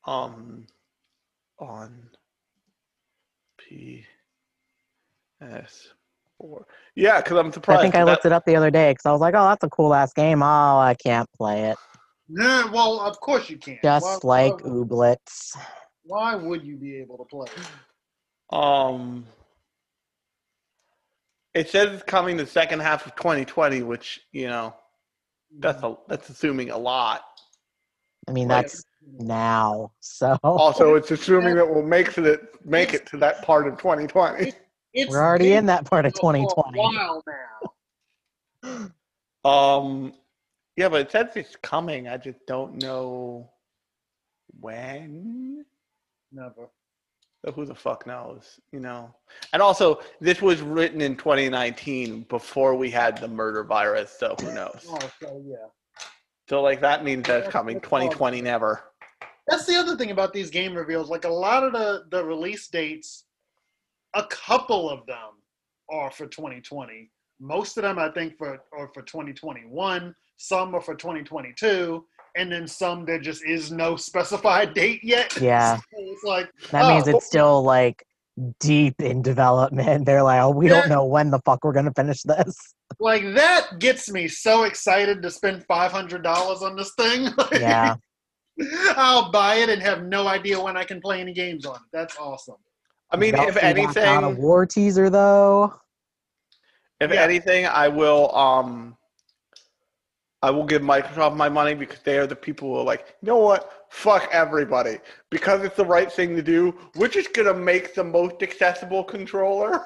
[0.04, 0.66] um
[1.58, 2.10] on
[3.60, 4.04] PS4.
[6.94, 7.80] Yeah, because I'm surprised.
[7.80, 9.48] I think I looked that- it up the other day because I was like, oh,
[9.48, 10.42] that's a cool ass game.
[10.42, 11.76] Oh, I can't play it.
[12.28, 13.78] Yeah, well, of course you can.
[13.82, 15.56] Just Why- like why, Ooblets.
[16.04, 17.46] why would you be able to play?
[18.50, 19.26] Um,
[21.54, 24.74] it says it's coming the second half of 2020, which you know
[25.58, 27.22] that's a that's assuming a lot.
[28.28, 28.62] I mean, Right.
[28.62, 28.84] that's
[29.18, 29.92] now.
[30.00, 34.52] So Also, it's assuming that we'll make it make it to that part of 2020.
[34.94, 36.78] It's we're already in that part of 2020.
[36.78, 37.24] while
[38.62, 38.90] now.
[39.44, 40.12] Um,
[40.76, 42.06] yeah, but it says it's coming.
[42.06, 43.50] I just don't know
[44.60, 45.64] when.
[46.30, 46.70] Never.
[47.44, 49.12] So who the fuck knows, you know?
[49.52, 54.54] And also, this was written in 2019 before we had the murder virus, so who
[54.54, 54.86] knows?
[54.88, 55.56] Oh, so yeah.
[56.48, 58.84] So like that means that it's coming 2020 never.
[59.48, 61.10] That's the other thing about these game reveals.
[61.10, 63.24] Like a lot of the the release dates,
[64.14, 65.16] a couple of them
[65.90, 67.10] are for 2020.
[67.40, 70.14] Most of them, I think, for are for 2021.
[70.36, 72.04] Some are for 2022,
[72.36, 75.36] and then some there just is no specified date yet.
[75.40, 75.76] Yeah.
[75.76, 76.88] So it's like That Oh.
[76.94, 77.20] means it's oh.
[77.20, 78.04] still like
[78.60, 80.06] deep in development.
[80.06, 82.74] They're like, oh, we don't know when the fuck we're gonna finish this.
[83.00, 87.28] like that gets me so excited to spend five hundred dollars on this thing.
[87.52, 87.96] Yeah.
[88.96, 91.82] I'll buy it and have no idea when I can play any games on it.
[91.92, 92.56] That's awesome.
[93.12, 95.74] I mean, if Battlefield wants a anything, war teaser though.
[97.00, 97.22] if Yeah.
[97.22, 98.96] anything, I will um,
[100.42, 103.26] I will give Microsoft my money because they are the people who are like, you
[103.26, 103.86] know what?
[103.90, 104.98] Fuck everybody
[105.30, 106.76] because it's the right thing to do.
[106.96, 109.84] We're just gonna make the most accessible controller.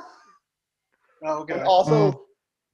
[1.25, 1.55] Oh, okay.
[1.55, 2.27] And also,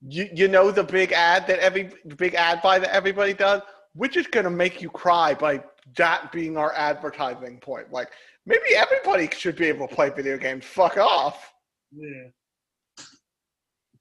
[0.07, 3.63] you you know the big ad that every the big ad buy that everybody does.
[3.95, 5.63] We're just gonna make you cry by
[5.97, 7.91] that being our advertising point.
[7.93, 8.11] Like
[8.47, 10.65] maybe everybody should be able to play video games.
[10.65, 11.53] Fuck off.
[11.95, 12.29] Yeah.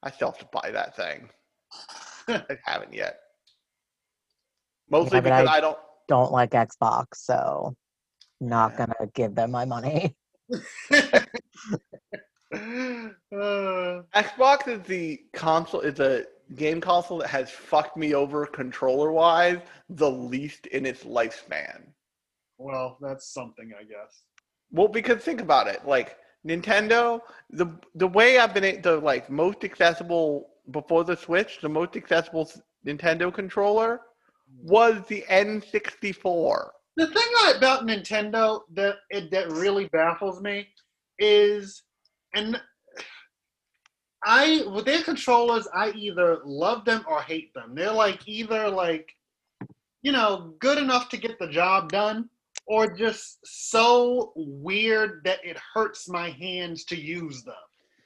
[0.03, 1.29] I still have to buy that thing.
[2.27, 3.17] I haven't yet.
[4.89, 5.77] Mostly Yeah, because I- I don't.
[6.07, 7.75] Don't like Xbox, so
[8.41, 8.77] not Yeah.
[8.87, 10.15] gonna give them my money.
[10.51, 10.59] Uh,
[14.13, 15.79] Xbox is the console.
[15.81, 16.25] Is a
[16.55, 21.93] game console that has fucked me over controller wise the least in its lifespan.
[22.57, 24.23] well, that's something, I guess.
[24.71, 29.63] Well, because think about it, like Nintendo, the the way I've been the like most
[29.63, 32.49] accessible before the Switch, the most accessible
[32.85, 34.01] Nintendo controller
[34.63, 36.69] was the N64.
[36.97, 40.67] The thing about Nintendo that it, that really baffles me
[41.19, 41.83] is,
[42.33, 42.59] and
[44.23, 47.75] I with their controllers, I either love them or hate them.
[47.75, 49.11] They're like either like,
[50.01, 52.29] you know, good enough to get the job done,
[52.67, 57.55] or just so weird that it hurts my hands to use them.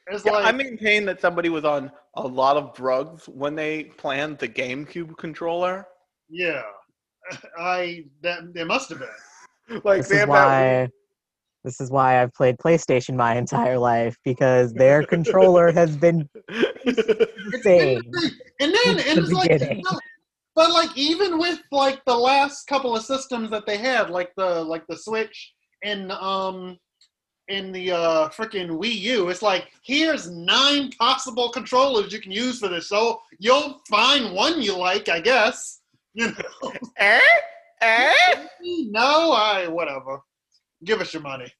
[0.08, 3.84] It's Yeah, like I maintain that somebody was on a lot of drugs when they
[3.84, 5.86] planned the GameCube controller.
[6.28, 6.62] Yeah,
[7.58, 9.08] I that there must have been.
[9.84, 10.88] Like This is have that why
[11.64, 18.12] this is why I've played PlayStation my entire life because their controller has been insane.
[18.60, 19.84] And then Since and the it's like, beginning.
[20.56, 24.64] But like even with like the last couple of systems that they had, like the
[24.64, 25.52] like the Switch
[25.84, 26.78] and um
[27.48, 32.58] in the uh freaking Wii U, it's like here's nine possible controllers you can use
[32.58, 32.88] for this.
[32.88, 35.80] So you'll find one you like, I guess.
[36.14, 37.20] You know, eh?
[37.82, 38.46] Eh?
[38.62, 40.22] no, I whatever.
[40.82, 41.52] Give us your money.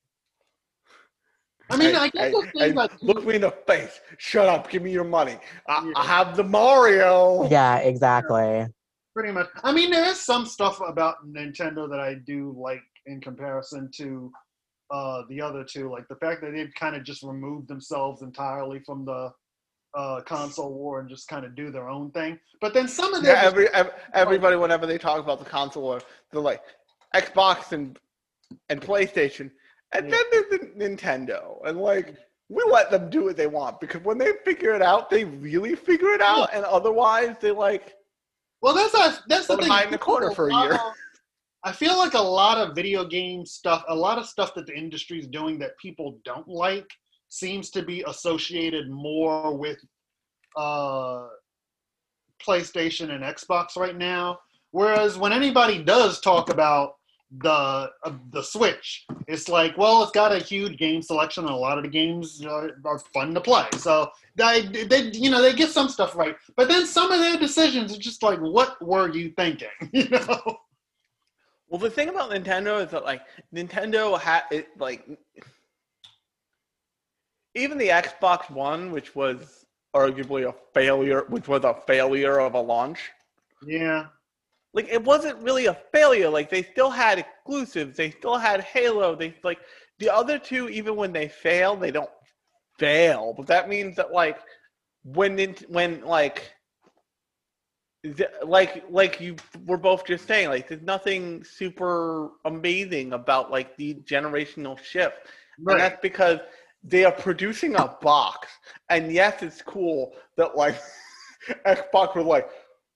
[1.68, 4.00] I mean, Hey, I guess hey, the hey, like look me in the face.
[4.16, 4.70] Shut up.
[4.70, 5.36] Give me your money.
[5.68, 5.92] I, Yeah.
[5.96, 7.46] I have the Mario.
[7.50, 8.66] Yeah, exactly.
[9.16, 9.48] Pretty much.
[9.64, 14.30] I mean, there is some stuff about Nintendo that I do like in comparison to
[14.90, 18.78] uh, the other two, like the fact that they've kind of just removed themselves entirely
[18.80, 19.32] from the
[19.96, 22.38] uh, console war and just kind of do their own thing.
[22.60, 23.68] But then some of Yeah, their every,
[24.12, 26.60] everybody, whenever they talk about the console, war, they're like
[27.14, 27.98] Xbox and
[28.68, 29.50] and PlayStation,
[29.92, 30.10] and Yeah.
[30.10, 32.16] then there's the Nintendo, and like
[32.50, 35.74] we let them do what they want because when they figure it out, they really
[35.74, 37.94] figure it out, and otherwise they like
[38.62, 39.68] well, that's a, that's the thing.
[39.68, 40.74] hide in the corner for a year.
[40.74, 40.80] of-
[41.64, 44.76] I feel like a lot of video game stuff, a lot of stuff that the
[44.76, 46.86] industry is doing that people don't like,
[47.28, 49.78] seems to be associated more with
[50.56, 51.26] uh,
[52.40, 54.38] PlayStation and Xbox right now.
[54.70, 56.95] Whereas when anybody does talk about
[57.38, 61.56] the uh, the Switch, it's like, well, it's got a huge game selection, and a
[61.56, 63.66] lot of the games are, are fun to play.
[63.78, 67.36] So they, they, you know, they get some stuff right, but then some of their
[67.36, 69.68] decisions are just like, what were you thinking?
[69.92, 70.58] You know?
[71.68, 75.04] Well, the thing about Nintendo is that like Nintendo had it like
[77.56, 82.60] even the Xbox One, which was arguably a failure, which was a failure of a
[82.60, 83.10] launch.
[83.66, 84.06] Yeah.
[84.76, 86.28] Like it wasn't really a failure.
[86.30, 87.96] Like they still had exclusives.
[87.96, 89.16] They still had Halo.
[89.16, 89.58] They like
[89.98, 90.68] the other two.
[90.68, 92.10] Even when they fail, they don't
[92.78, 93.34] fail.
[93.36, 94.38] But that means that like
[95.04, 96.52] when it, when like
[98.44, 103.94] like like you were both just saying like there's nothing super amazing about like the
[104.04, 105.16] generational shift
[105.68, 105.78] and Right.
[105.78, 106.38] that's because
[106.84, 108.48] they are producing a box
[108.90, 110.76] and yes it's cool that like
[111.66, 112.48] xbox was like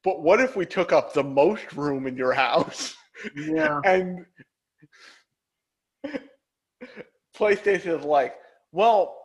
[0.05, 2.97] but what if we took up the most room in your house
[3.37, 3.81] Yeah.
[3.85, 4.25] and
[7.37, 8.35] playstation is like
[8.73, 9.25] well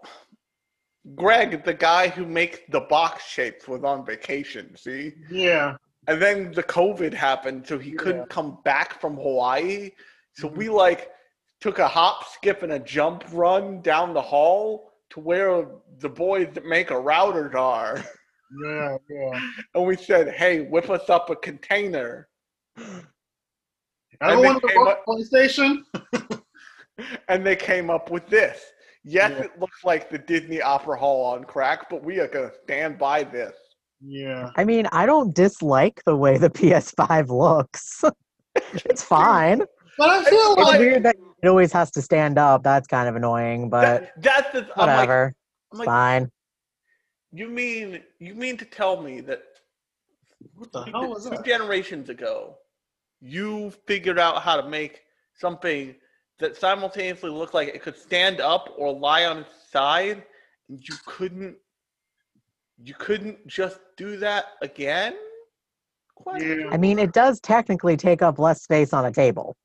[1.15, 5.75] greg the guy who makes the box shapes was on vacation see Yeah.
[6.07, 7.97] and then the COVID happened, so he Yeah.
[7.97, 9.91] couldn't come back from Hawaii.
[10.33, 10.75] So we mm-hmm.
[10.75, 11.11] like
[11.61, 15.65] took a hop, skip, and a jump run down the hall to where
[15.99, 18.03] the boys that make a router are,
[18.63, 19.39] Yeah, yeah.
[19.73, 22.27] and we said, "Hey, whip us up a container."
[22.77, 22.81] I
[24.21, 25.83] And don't they want to came
[26.21, 26.41] PlayStation.
[27.27, 28.61] and they came up with this.
[29.03, 29.45] Yes, Yeah.
[29.45, 33.23] it looks like the Disney Opera Hall on crack, but we are gonna stand by
[33.23, 33.53] this.
[34.01, 34.49] Yeah.
[34.55, 38.03] I mean, I don't dislike the way the PS5 looks.
[38.55, 39.63] it's fine.
[39.97, 42.63] But I feel It's like weird that it always has to stand up.
[42.63, 45.33] That's kind of annoying, but That, that's the I'm like, whatever.
[45.71, 46.31] I'm like, fine.
[47.35, 49.43] You mean you mean to tell me that
[50.55, 51.45] what the hell was two that?
[51.45, 52.57] generations ago,
[53.21, 55.01] you figured out how to make
[55.35, 55.95] something
[56.39, 60.23] that simultaneously looked like it could stand up or lie on its side,
[60.69, 61.55] and you couldn't.
[62.83, 65.15] You couldn't just do that again.
[66.37, 66.69] Yeah.
[66.71, 69.55] I mean, it does technically take up less space on a table.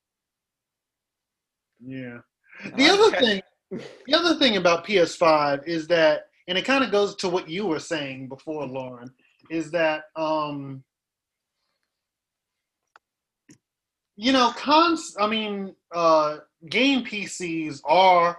[1.85, 2.19] Yeah.
[2.77, 7.15] The other thing, the other thing about PS5 is that, and it kind of goes
[7.15, 9.09] to what you were saying before, Lauren,
[9.51, 10.83] is that um,
[14.17, 15.15] you know, cons.
[15.19, 16.39] I mean, uh,
[16.69, 18.37] game PCs are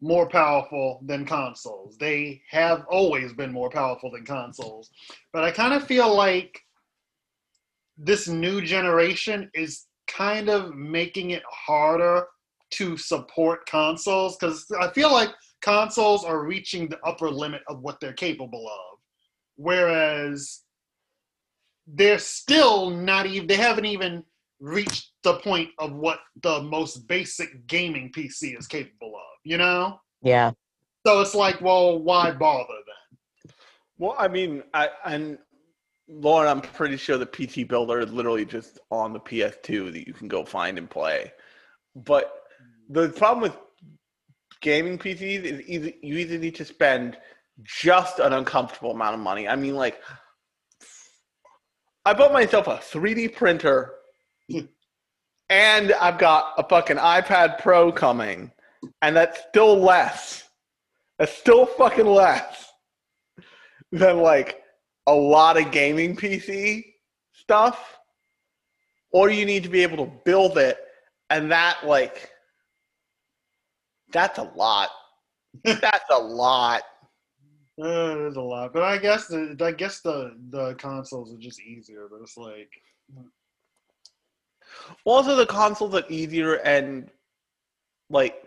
[0.00, 1.98] more powerful than consoles.
[1.98, 4.90] They have always been more powerful than consoles,
[5.30, 6.58] but I kind of feel like
[7.98, 12.24] this new generation is kind of making it harder
[12.70, 15.28] to support consoles because I feel like
[15.64, 18.98] consoles are reaching the upper limit of what they're capable of,
[19.56, 20.60] whereas
[21.86, 24.22] they're still not even they haven't even
[24.60, 29.98] reached the point of what the most basic gaming PC is capable of, you know?
[30.22, 30.52] Yeah.
[31.06, 33.54] So it's like, well, why bother then?
[33.98, 35.38] Well, I mean, I and
[36.08, 40.12] Lauren, I'm pretty sure the PT Builder is literally just on the PS2 that you
[40.12, 41.32] can go find and play.
[41.96, 42.32] But
[42.90, 43.56] the problem with
[44.64, 47.18] gaming PCs is either you either need to spend
[47.62, 49.46] just an uncomfortable amount of money.
[49.46, 50.00] I mean, like,
[52.06, 53.92] I bought myself a 3D printer,
[55.50, 58.50] and I've got a fucking iPad Pro coming,
[59.02, 60.48] and that's still less.
[61.18, 62.66] That's still fucking less
[63.92, 64.62] than like
[65.06, 66.84] a lot of gaming PC
[67.32, 67.98] stuff,
[69.12, 70.78] or you need to be able to build it,
[71.28, 72.30] and that like
[74.14, 74.90] that's a lot.
[75.64, 76.82] That's a lot.
[77.80, 81.60] Uh, there's a lot, but I guess the I guess the the consoles are just
[81.60, 82.08] easier.
[82.10, 82.70] But it's like,
[85.04, 87.10] Also, the consoles are easier and
[88.10, 88.44] like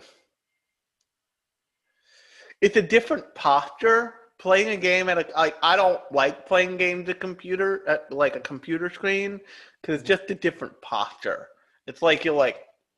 [2.61, 7.09] it's a different posture playing a game at a like I don't like playing games
[7.09, 9.41] at computer at like a computer screen
[9.82, 11.47] because it's just a different posture.
[11.88, 12.57] It's like you're like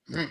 [0.09, 0.25] hmm,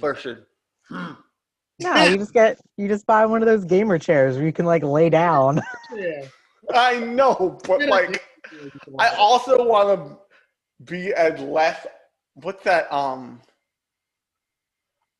[0.00, 0.44] versus.
[0.90, 4.66] No, you just get you just buy one of those gamer chairs where you can
[4.66, 5.60] like lay down.
[5.94, 6.26] yeah.
[6.74, 8.22] I know, but like
[8.98, 10.18] I also want to
[10.84, 11.86] be as less.
[12.34, 12.92] What's that?
[12.92, 13.40] Um,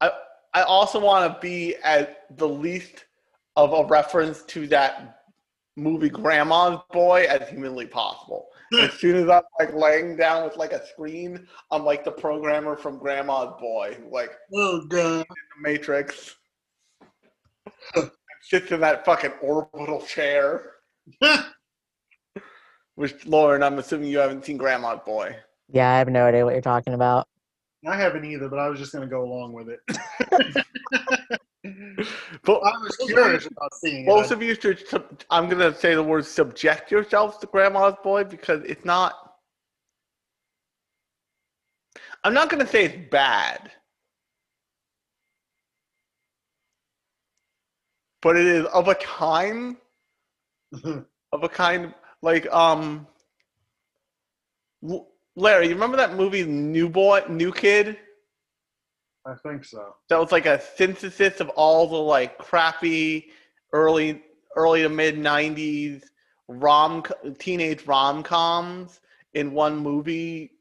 [0.01, 0.11] I
[0.53, 3.07] I also want to be at the least
[3.57, 5.23] of a reference to that
[5.77, 8.49] movie Grandma's Boy as humanly possible.
[8.79, 12.77] As soon as I'm like laying down with like a screen, I'm like the programmer
[12.77, 15.27] from Grandma's Boy, like oh god.
[15.29, 16.37] the Matrix.
[18.43, 20.73] Sits in that fucking orbital chair.
[22.95, 25.37] Which Lauren, I'm assuming you haven't seen Grandma's Boy.
[25.73, 27.27] yeah, I have no idea what you're talking about.
[27.87, 29.81] I haven't either, but I was just gonna go along with it.
[31.63, 34.35] But I was curious about seeing most it.
[34.35, 34.83] of you should.
[35.31, 39.15] I'm gonna say the word subject yourselves to Grandma's Boy because it's not.
[42.25, 43.71] I'm not gonna say it's bad,
[48.23, 49.77] but it is of a kind
[50.85, 53.07] of a kind like um.
[55.37, 57.99] Larry, you remember that movie New Boy, New Kid?
[59.27, 59.95] I think so.
[60.09, 63.31] that was like a synthesis of all the like crappy
[63.73, 64.23] early
[64.57, 66.05] early to mid 90s
[66.49, 67.05] rom
[67.39, 69.01] teenage rom-coms
[69.35, 70.53] in one movie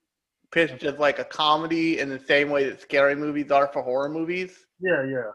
[0.52, 4.10] pitched as like a comedy in the same way that scary movies are for horror
[4.10, 5.32] movies Yeah, yeah.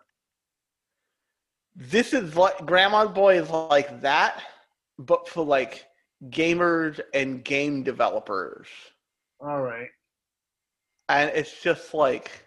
[1.74, 4.42] this is like grandma's boy is like that
[4.98, 5.86] but for like
[6.26, 8.68] gamers and game developers
[9.40, 9.88] All right.
[11.08, 12.43] and it's just like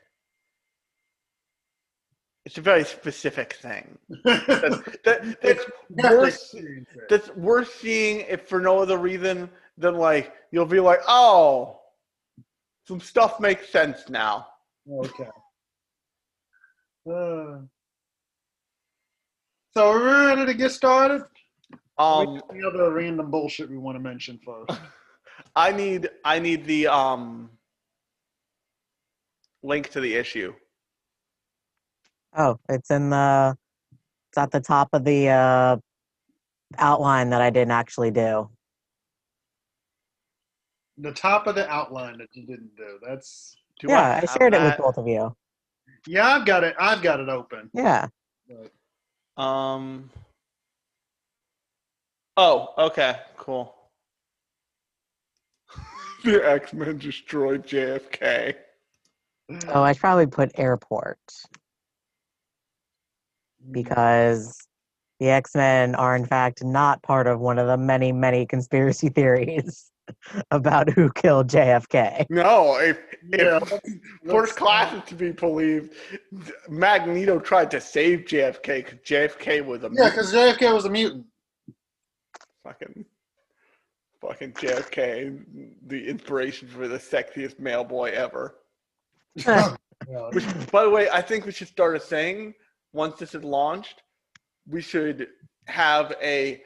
[2.48, 4.48] it's a very specific thing that's,
[5.04, 6.54] that, that's You have to worth
[7.10, 11.82] that's worth seeing if for no other reason than like you'll be like, oh,
[12.88, 14.48] some stuff makes sense now.
[14.90, 15.28] Okay.
[17.06, 17.64] Uh,
[19.74, 21.24] so are we ready to get started?
[21.98, 24.80] Um, Any other random bullshit we want to mention first?
[25.58, 27.50] I need I need the um
[29.64, 30.54] link to the issue.
[32.36, 33.58] Oh, it's in the.
[34.30, 35.78] It's at the top of the uh,
[36.78, 38.50] outline that I didn't actually do.
[40.98, 43.00] The top of the outline that you didn't do.
[43.08, 44.80] That's Do yeah, I, have shared it with that?
[44.80, 45.34] both of you.
[46.08, 46.28] yeah.
[46.28, 46.76] I've got it.
[46.80, 47.70] I've got it open.
[47.74, 48.08] Yeah.
[48.48, 50.10] But Um.
[52.40, 53.74] Oh, okay, cool.
[56.24, 58.54] the X Men destroyed JFK.
[59.70, 61.20] Oh, I probably put airport
[63.72, 64.56] because
[65.20, 69.10] the X Men are in fact not part of one of the many, many conspiracy
[69.18, 69.92] theories
[70.52, 72.26] about who killed JFK.
[72.30, 72.98] No, if,
[73.30, 73.90] Yeah, if let's-
[74.30, 75.94] first class is to be believed,
[76.70, 81.26] Magneto tried to save JFK because JFK was a Yeah, because JFK was a mutant.
[82.64, 83.06] fucking
[84.22, 85.44] fucking JFK,
[85.88, 88.56] the inspiration for the sexiest male boy ever.
[89.36, 92.54] Which, by the way, I think we should start a saying
[92.98, 94.02] once this is launched.
[94.68, 95.28] We should
[95.68, 96.62] have a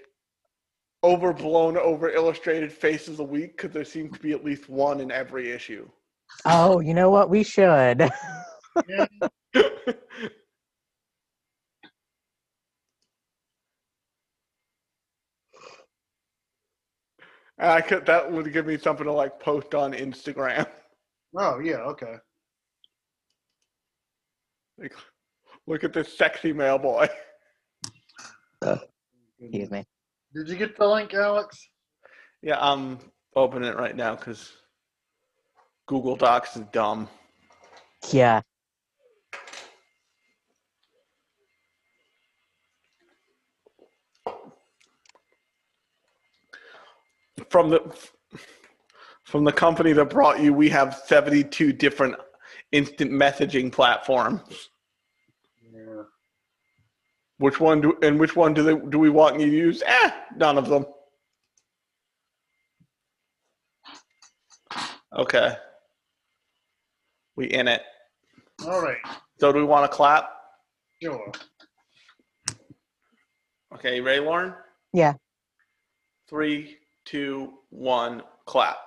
[1.03, 5.01] overblown, over illustrated face of the week because there seems to be at least one
[5.01, 5.87] in every issue.
[6.45, 7.29] oh, you know what?
[7.29, 8.09] We should.
[8.87, 9.05] Yeah.
[17.61, 20.65] I could that would give me something to like post on Instagram.
[21.37, 21.77] Oh yeah.
[21.91, 22.15] Okay.
[24.79, 24.93] Like,
[25.67, 27.07] look at this sexy male boy.
[29.39, 29.83] Excuse me.
[30.33, 31.67] Did you get the link, Alex?
[32.41, 32.99] Yeah, I'm
[33.35, 34.51] opening it right now because
[35.87, 37.09] Google Docs is dumb.
[38.11, 38.41] Yeah.
[47.49, 47.81] From the
[49.23, 52.15] from the company that brought you, we have 72 different
[52.71, 54.70] instant messaging platforms.
[55.73, 56.03] Yeah.
[57.37, 59.81] Which one do and which one do they do we want you to use?
[59.85, 60.85] Eh, none of them.
[65.15, 65.55] Okay.
[67.35, 67.81] We in it.
[68.65, 68.97] All right.
[69.39, 70.29] So do we want to clap?
[71.01, 71.31] Sure.
[73.73, 74.53] Okay, you ready, Lauren?
[74.93, 75.13] Yeah.
[76.29, 78.77] Three, two, one, clap.